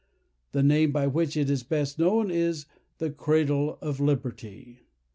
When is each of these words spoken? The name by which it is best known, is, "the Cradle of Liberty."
The 0.51 0.63
name 0.63 0.91
by 0.91 1.05
which 1.05 1.37
it 1.37 1.47
is 1.47 1.61
best 1.61 1.99
known, 1.99 2.31
is, 2.31 2.65
"the 2.97 3.11
Cradle 3.11 3.77
of 3.81 3.99
Liberty." 3.99 4.87